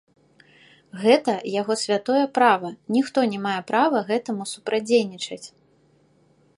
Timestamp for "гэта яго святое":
1.01-2.23